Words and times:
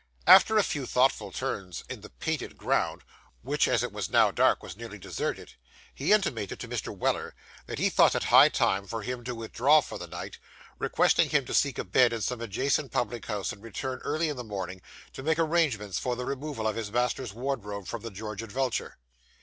After 0.25 0.57
a 0.57 0.63
few 0.63 0.87
thoughtful 0.87 1.31
turns 1.31 1.83
in 1.87 2.01
the 2.01 2.09
Painted 2.09 2.57
Ground, 2.57 3.03
which, 3.43 3.67
as 3.67 3.83
it 3.83 3.91
was 3.91 4.09
now 4.09 4.31
dark, 4.31 4.63
was 4.63 4.75
nearly 4.75 4.97
deserted, 4.97 5.53
he 5.93 6.11
intimated 6.11 6.59
to 6.59 6.67
Mr. 6.67 6.87
Weller 6.91 7.35
that 7.67 7.77
he 7.77 7.87
thought 7.87 8.15
it 8.15 8.23
high 8.23 8.49
time 8.49 8.87
for 8.87 9.03
him 9.03 9.23
to 9.25 9.35
withdraw 9.35 9.79
for 9.79 9.99
the 9.99 10.07
night; 10.07 10.39
requesting 10.79 11.29
him 11.29 11.45
to 11.45 11.53
seek 11.53 11.77
a 11.77 11.83
bed 11.83 12.13
in 12.13 12.21
some 12.21 12.41
adjacent 12.41 12.91
public 12.91 13.27
house, 13.27 13.51
and 13.53 13.61
return 13.61 13.99
early 13.99 14.27
in 14.27 14.37
the 14.37 14.43
morning, 14.43 14.81
to 15.13 15.21
make 15.21 15.37
arrangements 15.37 15.99
for 15.99 16.15
the 16.15 16.25
removal 16.25 16.65
of 16.65 16.75
his 16.75 16.91
master's 16.91 17.31
wardrobe 17.35 17.85
from 17.85 18.01
the 18.01 18.09
George 18.09 18.41
and 18.41 18.51
Vulture. 18.51 18.97